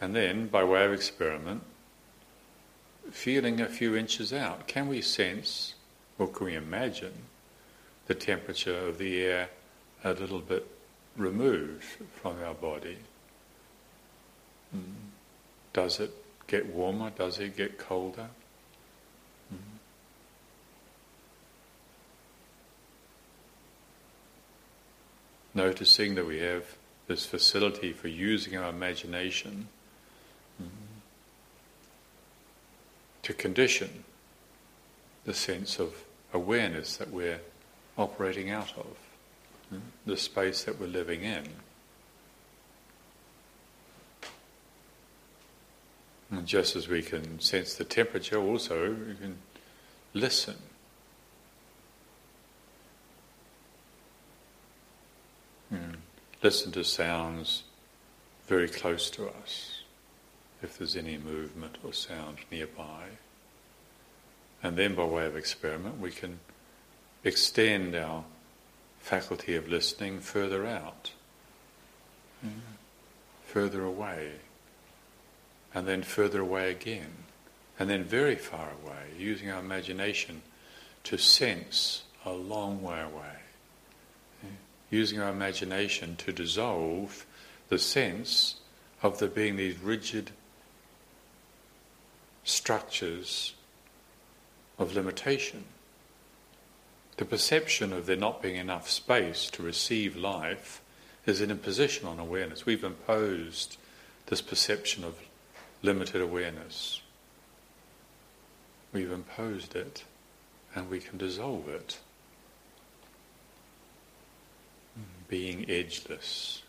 [0.00, 1.62] And then, by way of experiment,
[3.10, 4.66] feeling a few inches out.
[4.66, 5.74] Can we sense,
[6.18, 7.12] or can we imagine,
[8.06, 9.50] the temperature of the air
[10.02, 10.66] a little bit
[11.18, 11.84] removed
[12.22, 12.96] from our body.
[14.74, 14.82] Mm.
[15.74, 16.12] Does it
[16.46, 17.10] get warmer?
[17.10, 18.28] Does it get colder?
[25.54, 26.64] Noticing that we have
[27.06, 29.68] this facility for using our imagination.
[30.60, 30.68] Mm.
[33.22, 34.04] to condition
[35.24, 37.40] the sense of awareness that we're
[37.96, 38.96] operating out of,
[39.70, 39.78] hmm?
[40.06, 41.48] the space that we're living in.
[46.30, 49.36] And just as we can sense the temperature, also we can
[50.14, 50.56] listen.
[56.42, 57.62] Listen to sounds
[58.46, 59.82] very close to us,
[60.62, 63.04] if there's any movement or sound nearby.
[64.62, 66.40] And then, by way of experiment, we can
[67.24, 68.24] extend our
[69.00, 71.12] faculty of listening further out,
[73.44, 74.32] further away
[75.74, 77.24] and then further away again,
[77.78, 80.42] and then very far away, using our imagination
[81.04, 83.41] to sense a long way away,
[84.92, 87.24] using our imagination to dissolve
[87.70, 88.56] the sense
[89.02, 90.30] of there being these rigid
[92.44, 93.54] structures
[94.78, 95.64] of limitation.
[97.16, 100.82] The perception of there not being enough space to receive life
[101.24, 102.66] is an imposition on awareness.
[102.66, 103.78] We've imposed
[104.26, 105.14] this perception of
[105.82, 107.00] limited awareness.
[108.92, 110.04] We've imposed it
[110.74, 111.98] and we can dissolve it.
[115.32, 116.60] Being edgeless,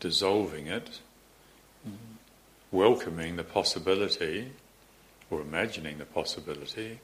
[0.00, 0.98] dissolving it,
[2.72, 4.50] welcoming the possibility
[5.30, 6.98] or imagining the possibility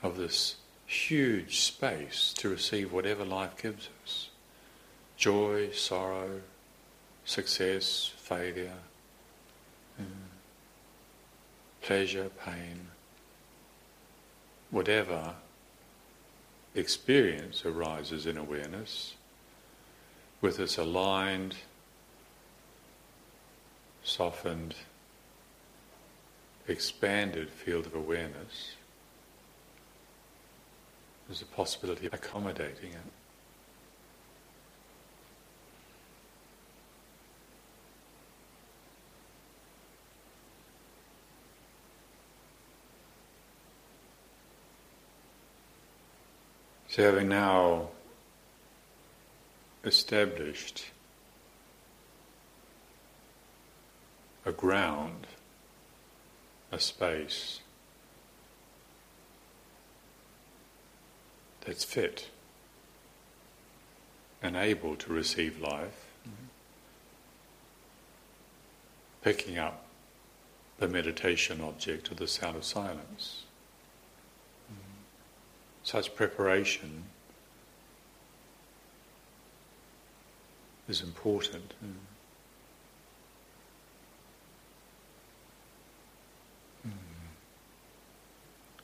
[0.00, 0.54] of this
[0.86, 4.28] huge space to receive whatever life gives us
[5.16, 6.40] joy, sorrow,
[7.24, 8.78] success, failure,
[10.00, 10.28] Mm.
[11.82, 12.92] pleasure, pain,
[14.70, 15.34] whatever
[16.78, 19.14] experience arises in awareness,
[20.40, 21.56] with its aligned,
[24.02, 24.74] softened,
[26.66, 28.72] expanded field of awareness,
[31.26, 33.17] there's a possibility of accommodating it.
[46.98, 47.90] So, having now
[49.84, 50.86] established
[54.44, 55.28] a ground,
[56.72, 57.60] a space
[61.64, 62.30] that's fit
[64.42, 66.06] and able to receive life,
[69.22, 69.84] picking up
[70.80, 73.44] the meditation object of the sound of silence
[75.88, 77.02] such preparation
[80.86, 81.72] is important.
[81.82, 81.94] Mm.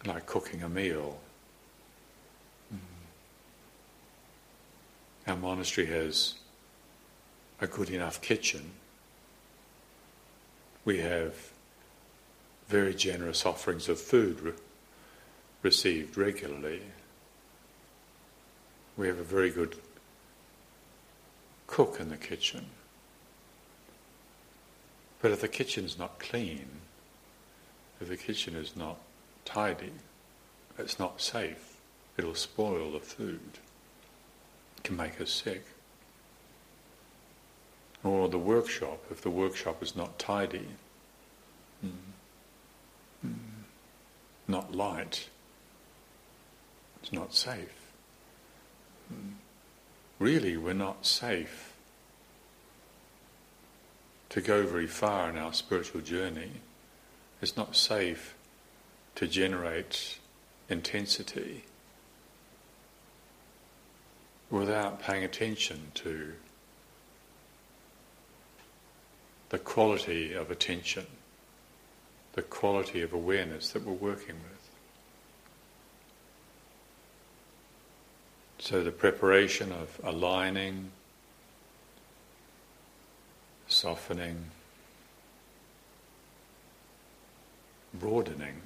[0.07, 1.19] Like cooking a meal.
[2.75, 2.79] Mm.
[5.27, 6.37] Our monastery has
[7.61, 8.71] a good enough kitchen.
[10.87, 11.35] We have
[12.69, 14.55] very generous offerings of food
[15.65, 16.83] received regularly.
[18.97, 19.77] We have a very good
[21.67, 22.67] cook in the kitchen.
[25.21, 26.69] But if the kitchen's not clean,
[28.01, 28.99] if the kitchen is not
[29.47, 29.93] tidy,
[30.79, 31.79] it's not safe.
[32.19, 33.59] It'll spoil the food.
[34.77, 35.65] It can make us sick.
[38.05, 40.69] Or the workshop, if the workshop is not tidy,
[41.85, 41.91] mm,
[43.27, 43.35] mm,
[44.47, 45.29] not light,
[47.05, 47.93] it's not safe.
[50.19, 51.75] Really, we're not safe
[54.31, 56.63] to go very far in our spiritual journey.
[57.43, 58.35] It's not safe
[59.17, 60.19] to generate
[60.71, 61.65] intensity
[64.51, 66.33] without paying attention to
[69.51, 71.05] the quality of attention,
[72.33, 74.54] the quality of awareness that we're working with.
[78.65, 80.91] So the preparation of aligning,
[83.69, 84.47] softening,
[87.93, 88.63] broadening,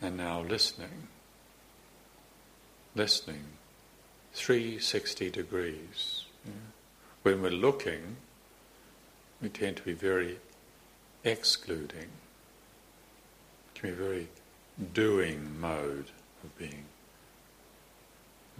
[0.00, 1.08] and now listening.
[2.94, 3.42] Listening
[4.34, 6.26] 360 degrees.
[6.46, 6.52] Yeah.
[7.24, 8.18] When we're looking,
[9.42, 10.38] we tend to be very
[11.24, 12.10] excluding,
[13.74, 14.28] to be very
[14.92, 16.12] doing mode
[16.58, 16.84] being.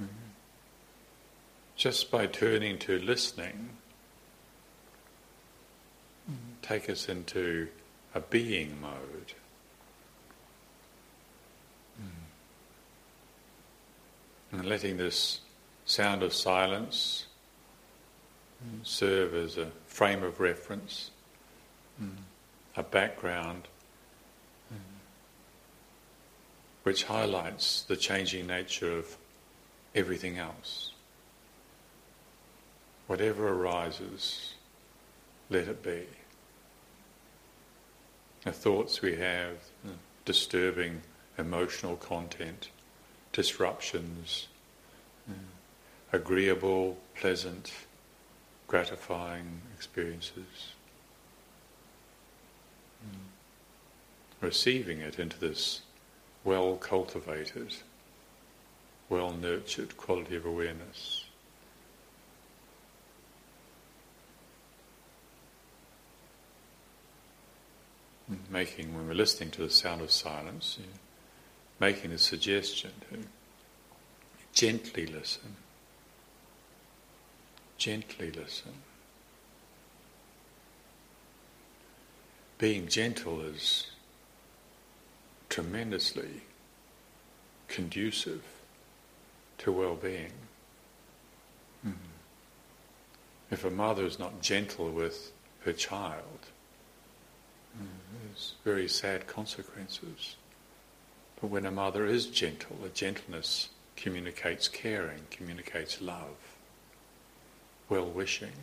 [0.01, 0.09] Mm-hmm.
[1.77, 3.71] Just by turning to listening,
[6.63, 7.69] take us into
[8.15, 9.35] a being mode.
[14.53, 15.41] And letting this
[15.85, 17.27] sound of silence
[18.85, 21.11] serve as a frame of reference,
[22.77, 23.67] a background
[24.73, 24.79] mm.
[26.85, 29.17] Which highlights the changing nature of
[29.95, 30.93] everything else.
[33.07, 34.55] Whatever arises,
[35.51, 36.05] let it be.
[38.45, 39.57] The thoughts we have,
[40.25, 41.01] disturbing
[41.39, 42.69] emotional content,
[43.33, 44.49] disruptions,
[45.29, 45.33] uh,
[46.13, 47.73] agreeable, pleasant,
[48.69, 50.75] gratifying experiences.
[53.05, 53.19] Mm.
[54.43, 55.81] Receiving it into this
[56.45, 57.75] well cultivated,
[59.09, 61.25] well nurtured quality of awareness.
[68.51, 70.79] Making, when we're listening to the sound of silence,
[71.79, 73.19] making a suggestion to
[74.55, 75.57] gently listen.
[77.77, 78.73] Gently listen.
[82.57, 83.89] Being gentle is
[85.55, 86.43] tremendously
[87.69, 88.43] conducive
[89.57, 90.33] to well being.
[91.87, 91.93] Mm.
[93.53, 95.31] If a mother is not gentle with
[95.65, 96.41] her child,
[97.81, 97.87] mm,
[98.25, 100.35] there's very sad consequences.
[101.41, 106.57] But when a mother is gentle, a gentleness communicates caring, communicates love,
[107.89, 108.59] well wishing.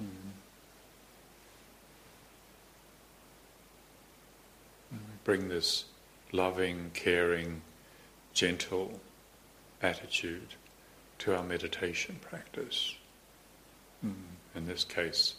[0.00, 0.30] Mm.
[5.24, 5.84] Bring this
[6.32, 7.62] loving, caring,
[8.32, 9.00] gentle
[9.82, 10.54] attitude
[11.18, 12.94] to our meditation practice.
[14.04, 14.14] Mm.
[14.54, 15.34] In this case,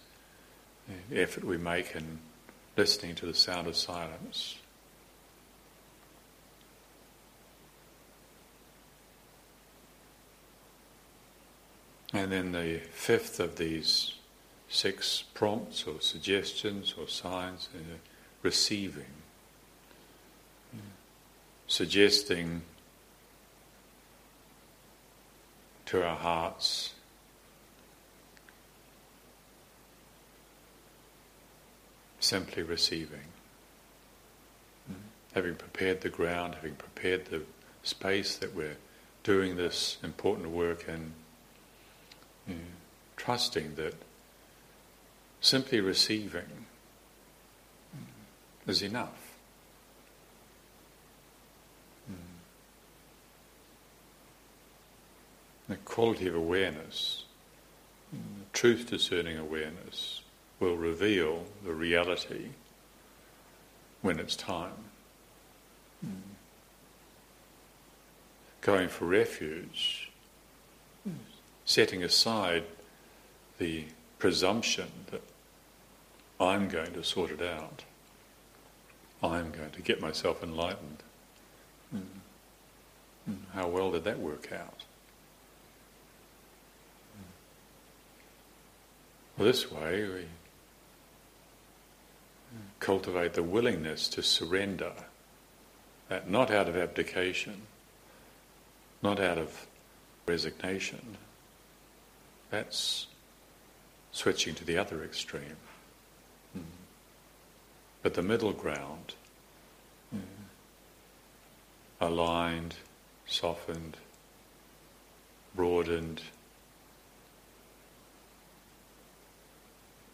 [1.10, 2.20] the effort we make in
[2.78, 4.58] listening to the sound of silence.
[12.14, 14.16] And then the fifth of these
[14.70, 17.98] six prompts or suggestions or signs, uh,
[18.42, 19.21] receiving.
[21.68, 22.62] Suggesting
[25.86, 26.94] to our hearts
[32.20, 33.20] simply receiving.
[35.34, 37.44] Having prepared the ground, having prepared the
[37.84, 38.78] space that we're
[39.24, 41.14] doing this important work in,
[43.16, 43.94] trusting that
[45.42, 46.66] simply receiving
[48.68, 49.36] is enough.
[52.10, 52.16] Mm.
[55.72, 57.24] The quality of awareness,
[58.54, 60.22] truth discerning awareness,
[60.60, 62.50] will reveal the reality
[64.02, 64.84] when it's time.
[66.06, 66.12] Mm.
[68.62, 70.12] Going for refuge
[71.66, 72.64] setting aside
[73.58, 73.86] the
[74.20, 75.22] presumption that
[76.40, 77.86] I'm going to sort it out.
[79.24, 80.98] I'm going to get myself enlightened.
[81.96, 82.02] Mm.
[83.30, 83.38] Mm.
[83.54, 84.84] How well did that work out?
[87.16, 87.24] Mm.
[89.20, 90.26] Well, this way we
[92.80, 94.92] cultivate the willingness to surrender,
[96.10, 97.62] that not out of abdication,
[99.02, 99.68] not out of
[100.26, 101.18] resignation,
[102.50, 103.08] that's
[104.12, 105.58] switching to the other extreme.
[106.58, 106.64] Mm.
[108.02, 109.16] But the middle ground,
[110.14, 110.22] mm.
[112.02, 112.76] aligned,
[113.26, 113.98] softened,
[115.56, 116.22] broadened,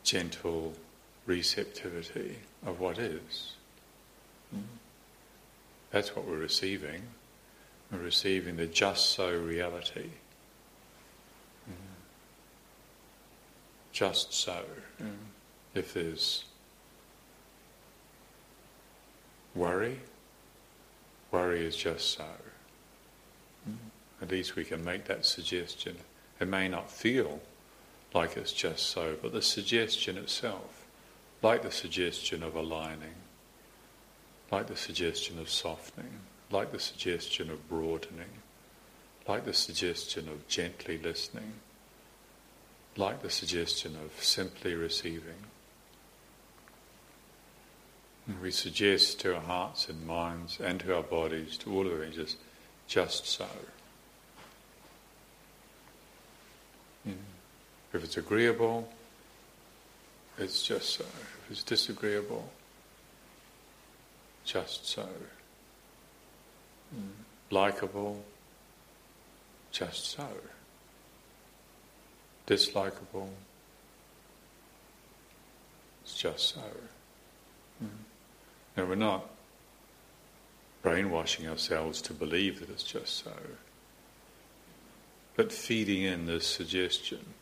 [0.07, 0.73] gentle
[1.25, 3.51] receptivity of what is.
[4.55, 4.61] Mm.
[5.91, 7.01] That's what we're receiving.
[7.91, 10.11] We're receiving the just so reality.
[13.91, 14.63] just so.
[15.01, 15.09] Mm.
[15.73, 16.45] If there's
[19.55, 19.99] worry,
[21.31, 22.23] worry is just so.
[23.67, 23.75] Mm.
[24.21, 25.97] At least we can make that suggestion.
[26.39, 27.41] It may not feel
[28.13, 30.85] like it's just so, but the suggestion itself,
[31.41, 33.15] like the suggestion of aligning,
[34.51, 38.41] like the suggestion of softening, like the suggestion of broadening,
[39.27, 41.53] like the suggestion of gently listening,
[42.95, 45.43] like the suggestion of simply receiving.
[48.25, 52.01] And we suggest to our hearts and minds and to our bodies, to all of
[52.01, 52.37] it, just,
[52.87, 53.47] just so.
[57.97, 58.87] If it's agreeable,
[60.37, 61.03] it's just so.
[61.03, 62.47] If it's disagreeable,
[64.45, 65.09] just so.
[66.95, 67.09] Mm.
[67.49, 68.23] Likeable,
[69.71, 70.27] just so.
[72.45, 73.29] Dislikable,
[76.03, 76.61] it's just so.
[77.83, 78.87] Mm.
[78.87, 79.25] We're not
[80.83, 83.33] brainwashing ourselves to believe that it's just so,
[85.35, 87.33] but feeding in this suggestion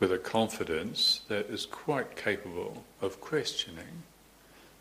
[0.00, 4.02] with a confidence that is quite capable of questioning.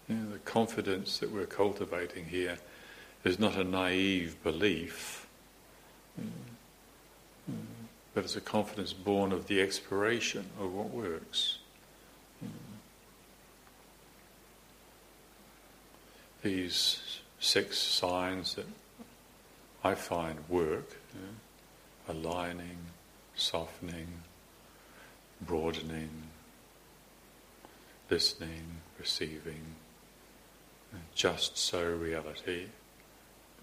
[0.09, 2.57] You know, the confidence that we're cultivating here
[3.23, 5.27] is not a naive belief,
[8.13, 11.59] but it's a confidence born of the exploration of what works.
[16.43, 18.67] these six signs that
[19.83, 20.97] I find work
[22.07, 22.77] aligning,
[23.35, 24.07] softening,
[25.41, 26.09] broadening,
[28.09, 29.75] listening, receiving,
[31.15, 32.65] just so reality,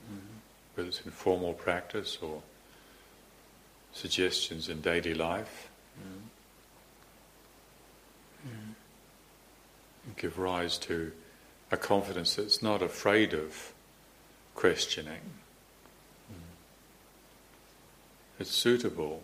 [0.07, 0.39] mm-hmm.
[0.75, 2.43] whether it's in formal practice or
[3.93, 5.69] suggestions in daily life.
[5.99, 6.27] Mm-hmm.
[8.49, 10.13] Mm-hmm.
[10.17, 11.13] give rise to
[11.71, 13.75] a confidence that's not afraid of
[14.55, 15.21] questioning.
[18.39, 19.23] It's suitable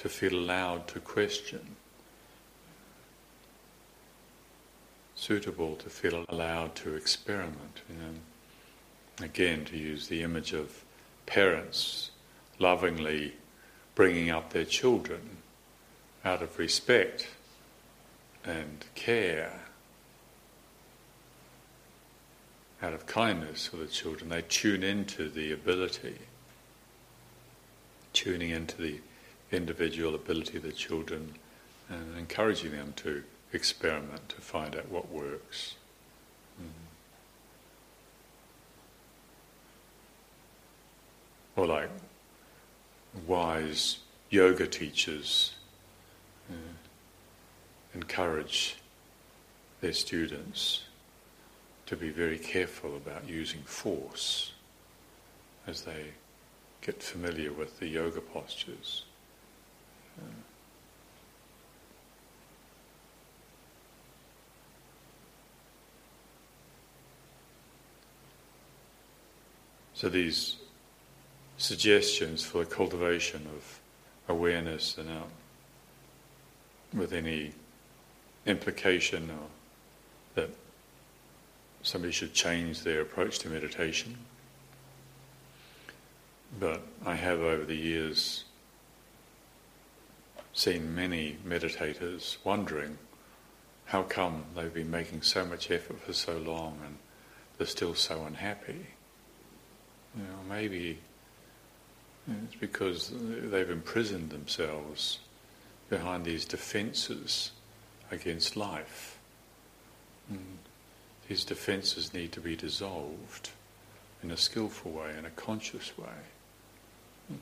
[0.00, 1.76] to feel allowed to question,
[5.14, 7.82] suitable to feel allowed to experiment.
[7.88, 9.24] You know.
[9.26, 10.84] Again, to use the image of
[11.26, 12.12] parents
[12.58, 13.34] lovingly
[13.94, 15.20] bringing up their children
[16.24, 17.28] out of respect
[18.42, 19.60] and care
[22.82, 26.16] out of kindness for the children, they tune into the ability,
[28.14, 29.00] tuning into the
[29.52, 31.34] individual ability of the children
[31.88, 33.22] and encouraging them to
[33.52, 35.74] experiment to find out what works.
[36.60, 36.68] Mm.
[41.56, 41.90] Or like
[43.26, 43.98] wise
[44.30, 45.54] yoga teachers
[46.50, 46.54] uh,
[47.94, 48.76] encourage
[49.80, 50.84] their students
[51.86, 54.52] to be very careful about using force
[55.66, 56.04] as they
[56.82, 59.04] get familiar with the yoga postures.
[70.00, 70.56] So these
[71.58, 73.80] suggestions for the cultivation of
[74.28, 75.28] awareness and out
[76.94, 77.52] with any
[78.46, 79.46] implication or
[80.36, 80.48] that
[81.82, 84.16] somebody should change their approach to meditation.
[86.58, 88.44] But I have over the years
[90.60, 92.98] seen many meditators wondering
[93.86, 96.98] how come they've been making so much effort for so long and
[97.56, 98.86] they're still so unhappy.
[100.14, 100.98] You know, maybe
[102.28, 105.20] it's because they've imprisoned themselves
[105.88, 107.52] behind these defenses
[108.10, 109.18] against life.
[110.30, 110.36] Mm.
[110.36, 110.58] And
[111.26, 113.48] his defences need to be dissolved
[114.22, 116.20] in a skillful way, in a conscious way,
[117.32, 117.38] mm.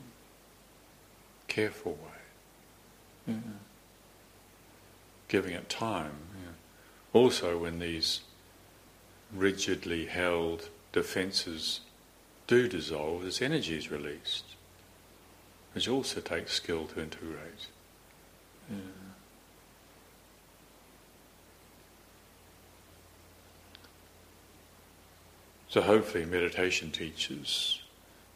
[1.49, 2.28] careful way,
[3.29, 3.35] yeah.
[5.29, 6.13] giving it time.
[6.43, 6.53] Yeah.
[7.13, 8.21] Also, when these
[9.35, 11.81] rigidly held defences
[12.47, 14.45] do dissolve, this energy is released,
[15.75, 17.69] which also takes skill to integrate.
[18.71, 18.77] Yeah.
[25.69, 27.83] So hopefully meditation teachers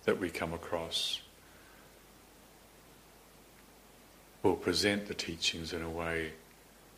[0.04, 1.20] that we come across
[4.42, 6.32] will present the teachings in a way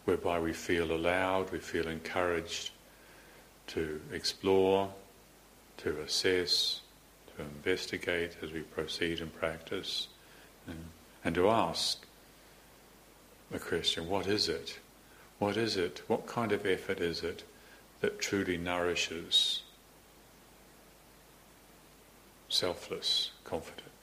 [0.05, 2.71] whereby we feel allowed, we feel encouraged
[3.67, 4.93] to explore,
[5.79, 6.81] to assess,
[7.37, 10.09] to investigate as we proceed in practice,
[10.67, 10.85] and,
[11.25, 12.05] and to ask
[13.51, 14.79] the question, what is it?
[15.39, 16.03] What is it?
[16.07, 17.45] What kind of effort is it
[18.01, 19.63] that truly nourishes
[22.49, 23.94] selfless confidence.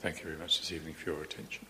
[0.00, 1.66] Thank you very much this evening for your attention.